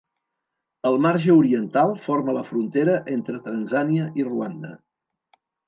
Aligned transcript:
El 0.89 0.95
marge 1.05 1.35
oriental 1.41 1.93
forma 2.07 2.35
la 2.39 2.43
frontera 2.49 2.97
entre 3.19 3.45
Tanzània 3.51 4.11
i 4.23 4.29
Ruanda. 4.33 4.77